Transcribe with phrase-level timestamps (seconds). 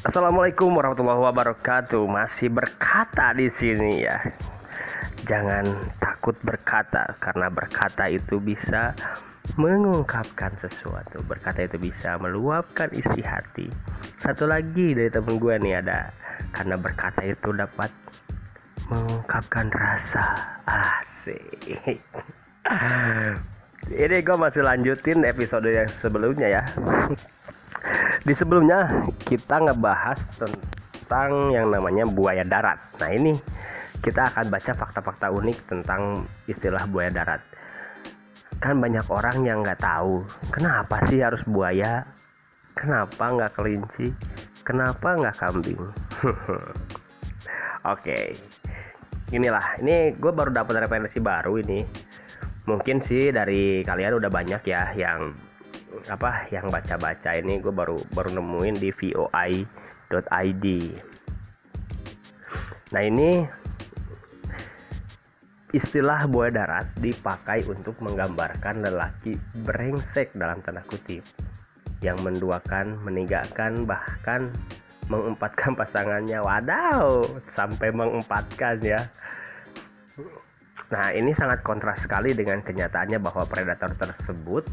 [0.00, 2.08] Assalamualaikum warahmatullahi wabarakatuh.
[2.08, 4.16] Masih berkata di sini ya.
[5.28, 5.68] Jangan
[6.00, 8.96] takut berkata karena berkata itu bisa
[9.60, 11.20] mengungkapkan sesuatu.
[11.28, 13.68] Berkata itu bisa meluapkan isi hati.
[14.16, 16.08] Satu lagi dari temen gue nih ada
[16.56, 17.92] karena berkata itu dapat
[18.88, 20.32] mengungkapkan rasa
[20.64, 21.76] asik.
[24.00, 26.64] Ini gue masih lanjutin episode yang sebelumnya ya.
[28.20, 32.76] Di sebelumnya kita ngebahas tentang yang namanya buaya darat.
[33.00, 33.32] Nah ini
[34.04, 37.40] kita akan baca fakta-fakta unik tentang istilah buaya darat.
[38.60, 40.20] Kan banyak orang yang nggak tahu
[40.52, 42.04] kenapa sih harus buaya,
[42.76, 44.12] kenapa nggak kelinci,
[44.68, 45.80] kenapa nggak kambing.
[47.96, 48.36] Oke,
[49.32, 49.80] inilah.
[49.80, 51.80] Ini gue baru dapat referensi baru ini.
[52.68, 55.32] Mungkin sih dari kalian udah banyak ya yang
[56.06, 60.64] apa yang baca-baca ini gue baru baru nemuin di voi.id
[62.90, 63.46] nah ini
[65.70, 71.22] istilah buaya darat dipakai untuk menggambarkan lelaki brengsek dalam tanda kutip
[72.00, 74.50] yang menduakan, meninggalkan, bahkan
[75.06, 76.40] mengempatkan pasangannya.
[76.40, 77.22] Wadaw,
[77.52, 79.00] sampai mengempatkan ya.
[80.90, 84.66] Nah, ini sangat kontras sekali dengan kenyataannya bahwa predator tersebut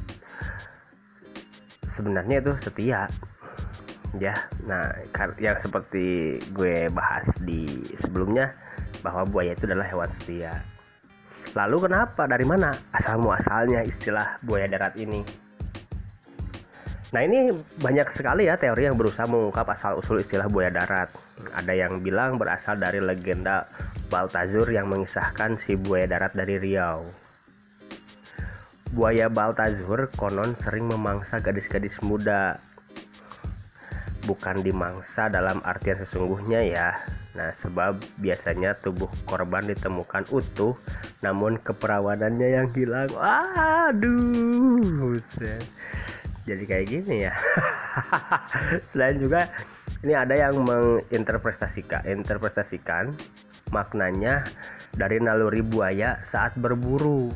[1.98, 3.10] sebenarnya itu setia.
[4.16, 4.88] Ya nah
[5.42, 7.68] yang seperti gue bahas di
[8.00, 8.54] sebelumnya
[9.02, 10.64] bahwa buaya itu adalah hewan setia.
[11.58, 15.26] Lalu kenapa dari mana asal muasalnya istilah buaya darat ini?
[17.08, 21.12] Nah ini banyak sekali ya teori yang berusaha mengungkap asal usul istilah buaya darat.
[21.56, 23.68] Ada yang bilang berasal dari legenda
[24.08, 27.27] Baltazur yang mengisahkan si buaya darat dari Riau
[28.96, 32.60] Buaya Baltazur konon sering memangsa gadis-gadis muda.
[34.24, 36.90] Bukan dimangsa dalam artian sesungguhnya ya.
[37.36, 40.74] Nah, sebab biasanya tubuh korban ditemukan utuh,
[41.22, 43.12] namun keperawanannya yang hilang.
[43.14, 45.14] Aduh,
[46.48, 47.36] jadi kayak gini ya.
[48.90, 49.52] Selain juga
[50.02, 53.12] ini ada yang menginterpretasikan interpretasikan
[53.76, 54.48] maknanya
[54.96, 57.28] dari naluri buaya saat berburu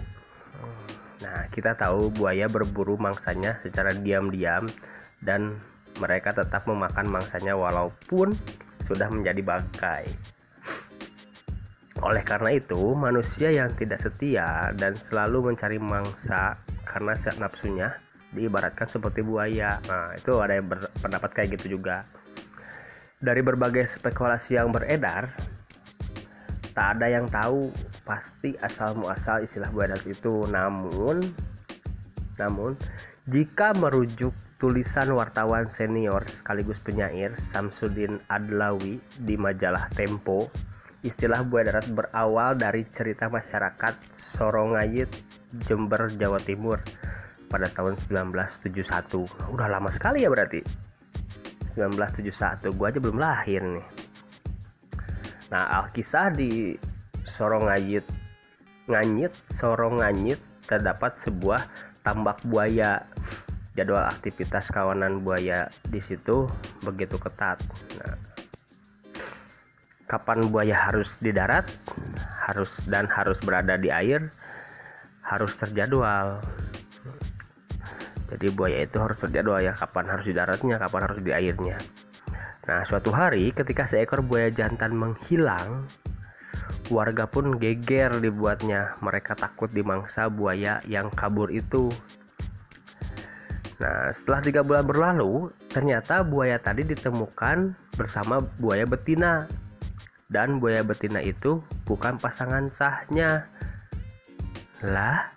[1.21, 4.65] Nah, kita tahu buaya berburu mangsanya secara diam-diam
[5.21, 5.53] dan
[6.01, 8.33] mereka tetap memakan mangsanya walaupun
[8.89, 10.05] sudah menjadi bangkai.
[12.01, 16.57] Oleh karena itu, manusia yang tidak setia dan selalu mencari mangsa
[16.89, 17.93] karena nafsunya
[18.33, 19.77] diibaratkan seperti buaya.
[19.85, 22.01] Nah, itu ada yang berpendapat kayak gitu juga.
[23.21, 25.29] Dari berbagai spekulasi yang beredar,
[26.73, 27.69] tak ada yang tahu
[28.11, 30.43] pasti asal muasal istilah buaya itu.
[30.51, 31.23] Namun
[32.35, 32.75] namun
[33.31, 40.51] jika merujuk tulisan wartawan senior sekaligus penyair Samsudin Adlawi di majalah Tempo
[41.07, 43.95] istilah buaya darat berawal dari cerita masyarakat
[44.35, 45.07] Sorongayit
[45.63, 46.83] Jember Jawa Timur
[47.47, 50.59] pada tahun 1971 udah lama sekali ya berarti?
[51.79, 53.87] 1971 gua aja belum lahir nih.
[55.51, 56.75] Nah, Alkisah di
[57.35, 58.05] Sorongayit
[58.89, 61.61] Nganyit, Soronganyit terdapat sebuah
[62.03, 63.05] tambak buaya.
[63.71, 66.43] Jadwal aktivitas kawanan buaya di situ
[66.83, 67.55] begitu ketat.
[68.03, 68.19] Nah,
[70.11, 71.63] kapan buaya harus di darat,
[72.51, 74.27] harus dan harus berada di air,
[75.23, 76.43] harus terjadwal.
[78.27, 81.79] Jadi buaya itu harus terjadwal ya kapan harus di daratnya, kapan harus di airnya.
[82.67, 85.87] Nah, suatu hari ketika seekor buaya jantan menghilang,
[86.91, 88.93] warga pun geger dibuatnya.
[88.99, 91.87] Mereka takut dimangsa buaya yang kabur itu.
[93.81, 99.49] Nah, setelah tiga bulan berlalu, ternyata buaya tadi ditemukan bersama buaya betina.
[100.29, 103.47] Dan buaya betina itu bukan pasangan sahnya.
[104.85, 105.31] Lah,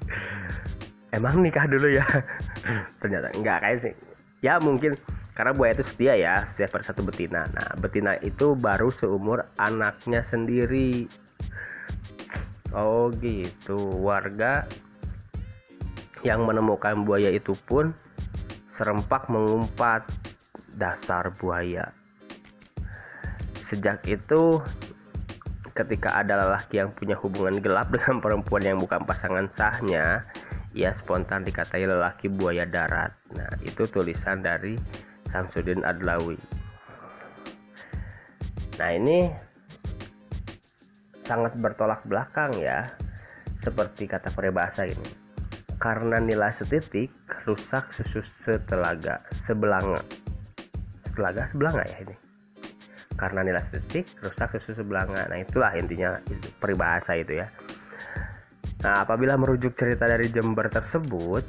[1.16, 2.04] emang nikah dulu ya?
[3.00, 3.94] ternyata enggak kayak sih.
[4.42, 4.98] Ya mungkin
[5.34, 7.50] karena buaya itu setia ya setiap pada satu betina.
[7.50, 11.10] Nah betina itu baru seumur anaknya sendiri.
[12.70, 13.78] Oh gitu.
[13.98, 14.66] Warga
[16.22, 17.90] yang menemukan buaya itu pun
[18.78, 20.06] serempak mengumpat.
[20.74, 21.94] Dasar buaya.
[23.62, 24.58] Sejak itu
[25.70, 30.26] ketika ada lelaki yang punya hubungan gelap dengan perempuan yang bukan pasangan sahnya
[30.74, 33.14] ia spontan dikatai lelaki buaya darat.
[33.38, 34.74] Nah itu tulisan dari
[35.34, 36.38] Samsudin Adlawi.
[38.78, 39.26] Nah ini
[41.26, 42.86] sangat bertolak belakang ya
[43.58, 45.10] seperti kata peribahasa ini.
[45.82, 47.10] Karena nilai setitik
[47.50, 49.98] rusak susu setelaga sebelanga.
[51.18, 52.16] Telaga sebelanga ya ini.
[53.18, 55.26] Karena nilai statistik rusak susu sebelanga.
[55.26, 56.14] Nah itulah intinya
[56.62, 57.50] peribahasa itu ya.
[58.86, 61.42] Nah apabila merujuk cerita dari Jember tersebut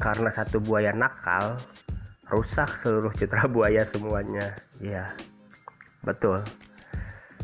[0.00, 1.60] karena satu buaya nakal
[2.32, 4.56] rusak seluruh citra buaya semuanya.
[4.80, 5.12] Ya
[6.00, 6.40] betul.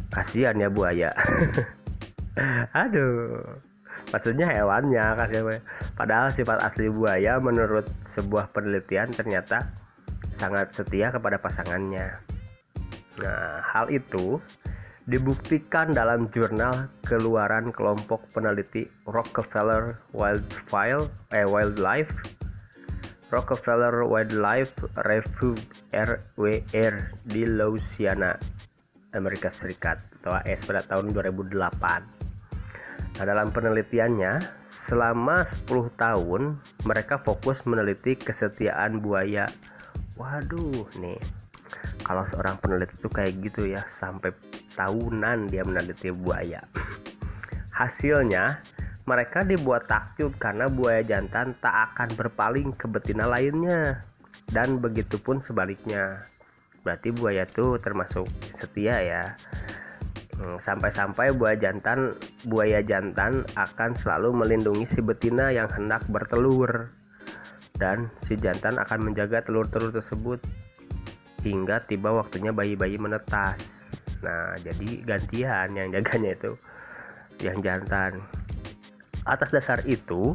[0.09, 1.13] Kasihan ya buaya.
[2.73, 3.45] Aduh
[4.09, 5.61] maksudnya hewannya kasihan
[5.93, 7.85] padahal sifat asli buaya menurut
[8.17, 9.69] sebuah penelitian ternyata
[10.33, 12.17] sangat setia kepada pasangannya.
[13.21, 14.41] Nah hal itu
[15.09, 22.38] dibuktikan dalam jurnal keluaran kelompok peneliti Rockefeller Wildfile eh, Wildlife
[23.29, 24.73] Rockefeller Wildlife
[25.05, 25.61] Refuge
[25.93, 26.95] RWR
[27.29, 28.33] di Louisiana
[29.13, 32.29] Amerika Serikat atau AS pada tahun 2008.
[33.19, 34.39] Nah, dalam penelitiannya,
[34.89, 36.57] selama 10 tahun
[36.89, 39.45] mereka fokus meneliti kesetiaan buaya.
[40.17, 41.21] Waduh, nih.
[42.01, 44.33] Kalau seorang peneliti itu kayak gitu ya, sampai
[44.73, 46.65] tahunan dia meneliti buaya.
[47.79, 48.63] Hasilnya,
[49.09, 54.05] mereka dibuat takjub karena buaya jantan tak akan berpaling ke betina lainnya.
[54.53, 56.21] Dan begitu pun sebaliknya.
[56.85, 59.25] Berarti buaya tuh termasuk setia ya.
[60.37, 66.93] Hmm, sampai-sampai buaya jantan buaya jantan akan selalu melindungi si betina yang hendak bertelur.
[67.81, 70.45] Dan si jantan akan menjaga telur-telur tersebut
[71.41, 73.89] hingga tiba waktunya bayi-bayi menetas.
[74.21, 76.53] Nah jadi gantian yang jaganya itu
[77.39, 78.19] yang jantan
[79.29, 80.33] atas dasar itu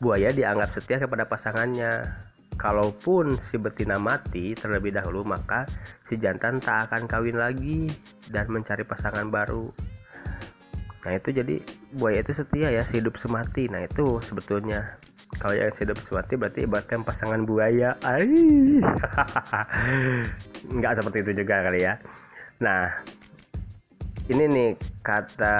[0.00, 2.08] buaya dianggap setia kepada pasangannya.
[2.60, 5.64] Kalaupun si betina mati terlebih dahulu maka
[6.04, 7.88] si jantan tak akan kawin lagi
[8.28, 9.72] dan mencari pasangan baru.
[11.00, 11.56] Nah itu jadi
[11.96, 13.64] buaya itu setia ya hidup semati.
[13.72, 15.00] Nah itu sebetulnya.
[15.40, 17.96] Kalau yang hidup semati berarti ibaratkan pasangan buaya.
[20.76, 21.96] Nggak seperti itu juga kali ya.
[22.60, 22.92] Nah
[24.28, 24.70] ini nih
[25.00, 25.58] kata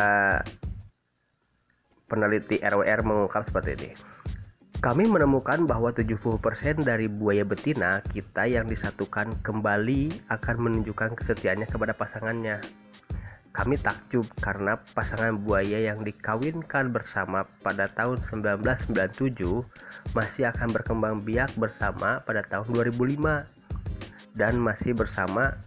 [2.10, 3.90] peneliti RWR mengungkap seperti ini
[4.80, 6.40] kami menemukan bahwa 70%
[6.88, 12.64] dari buaya betina kita yang disatukan kembali akan menunjukkan kesetiaannya kepada pasangannya.
[13.52, 21.52] Kami takjub karena pasangan buaya yang dikawinkan bersama pada tahun 1997 masih akan berkembang biak
[21.60, 23.20] bersama pada tahun 2005
[24.32, 25.60] dan masih bersama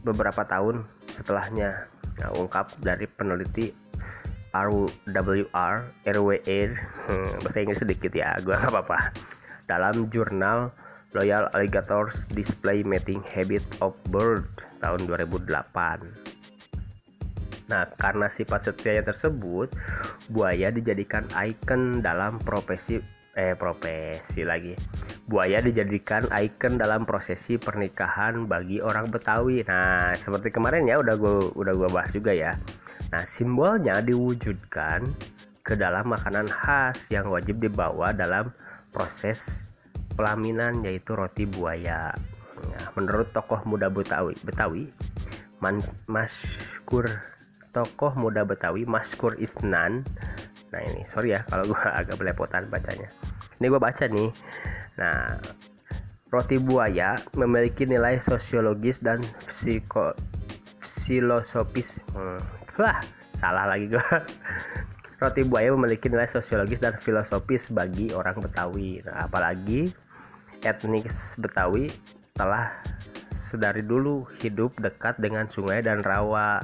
[0.00, 1.92] beberapa tahun setelahnya.
[2.24, 3.68] Nah, ungkap dari peneliti
[4.54, 5.74] RWR
[6.04, 6.70] RWR
[7.08, 9.12] hmm, bahasa Inggris sedikit ya gue nggak apa-apa
[9.68, 10.72] dalam jurnal
[11.16, 14.48] Royal Alligators Display Mating Habit of Bird
[14.84, 16.28] tahun 2008
[17.68, 19.68] Nah, karena sifat setianya tersebut,
[20.32, 22.96] buaya dijadikan ikon dalam profesi
[23.38, 24.72] eh profesi lagi.
[25.28, 29.62] Buaya dijadikan ikon dalam prosesi pernikahan bagi orang Betawi.
[29.68, 32.56] Nah, seperti kemarin ya udah gue udah gue bahas juga ya.
[33.08, 35.04] Nah, simbolnya diwujudkan
[35.64, 38.52] ke dalam makanan khas yang wajib dibawa dalam
[38.92, 39.60] proses
[40.16, 42.12] pelaminan yaitu roti buaya.
[42.58, 44.90] Ya, menurut tokoh muda Betawi, Betawi
[46.08, 47.06] Maskur
[47.70, 50.02] tokoh muda Betawi Maskur Isnan.
[50.74, 53.08] Nah ini sorry ya kalau gue agak belepotan bacanya.
[53.58, 54.30] Ini gue baca nih.
[54.98, 55.38] Nah
[56.28, 60.12] roti buaya memiliki nilai sosiologis dan psiko
[61.06, 61.96] filosofis.
[62.12, 62.42] Hmm,
[62.78, 62.98] wah
[63.36, 64.00] salah lagi gue
[65.22, 69.02] roti buaya memiliki nilai sosiologis dan filosofis bagi orang Betawi.
[69.02, 69.90] Nah, apalagi
[70.62, 71.90] etnis Betawi
[72.38, 72.70] telah
[73.34, 76.62] sedari dulu hidup dekat dengan sungai dan rawa.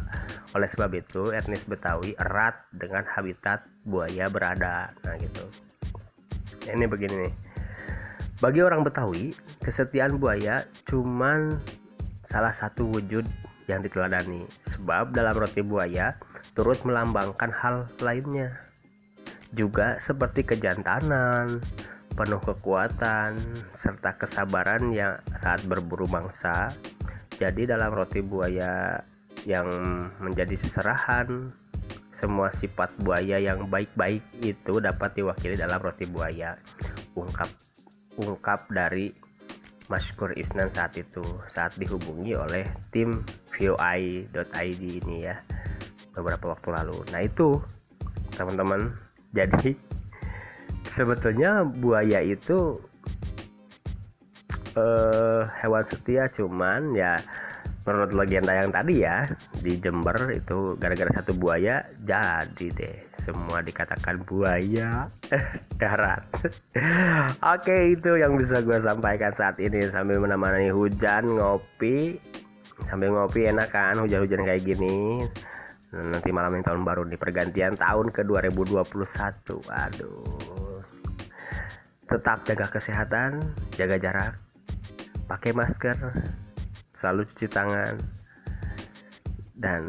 [0.55, 4.95] Oleh sebab itu etnis Betawi erat dengan habitat buaya berada.
[5.03, 5.45] Nah gitu.
[6.71, 7.35] Ini begini nih.
[8.39, 9.35] Bagi orang Betawi
[9.67, 11.59] kesetiaan buaya cuman
[12.23, 13.27] salah satu wujud
[13.71, 16.17] yang diteladani sebab dalam roti buaya
[16.53, 18.65] turut melambangkan hal lainnya
[19.55, 21.63] juga seperti kejantanan,
[22.19, 23.39] penuh kekuatan,
[23.71, 26.75] serta kesabaran yang saat berburu mangsa.
[27.39, 28.99] Jadi dalam roti buaya
[29.47, 29.67] yang
[30.19, 31.51] menjadi seserahan,
[32.15, 36.59] semua sifat buaya yang baik-baik itu dapat diwakili dalam roti buaya.
[37.15, 37.51] Ungkap
[38.15, 39.11] ungkap dari
[39.91, 43.21] Maskur Isnan saat itu saat dihubungi oleh tim
[43.55, 45.37] VOI.id ini ya
[46.15, 46.99] beberapa waktu lalu.
[47.11, 47.59] Nah itu
[48.35, 48.91] teman-teman
[49.37, 49.75] jadi
[50.87, 52.79] sebetulnya buaya itu
[54.79, 57.19] eh, hewan setia cuman ya
[57.85, 59.29] menurut legenda yang tadi ya
[59.61, 65.13] di Jember itu gara-gara satu buaya jadi deh semua dikatakan buaya
[65.81, 66.25] darat
[67.55, 72.17] oke itu yang bisa gue sampaikan saat ini sambil menemani hujan ngopi
[72.83, 75.23] sambil ngopi enak kan hujan-hujan kayak gini.
[75.95, 78.83] Nanti malam yang tahun baru nih pergantian tahun ke 2021
[79.71, 80.75] aduh
[82.05, 83.41] tetap jaga kesehatan
[83.75, 84.35] jaga jarak
[85.25, 85.97] pakai masker
[86.93, 87.97] selalu cuci tangan
[89.57, 89.89] dan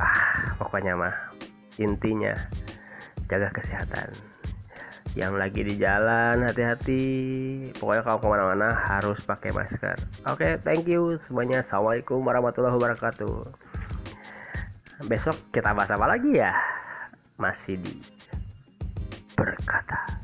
[0.00, 1.14] ah pokoknya mah
[1.76, 2.32] intinya
[3.28, 4.08] jaga kesehatan
[5.18, 7.04] yang lagi di jalan hati-hati.
[7.74, 9.98] Pokoknya kalau ke mana-mana harus pakai masker.
[10.30, 11.66] Oke okay, thank you semuanya.
[11.66, 13.42] Assalamualaikum warahmatullahi wabarakatuh.
[15.10, 16.54] Besok kita bahas apa lagi ya?
[17.34, 17.98] Masih di
[19.34, 20.17] berkata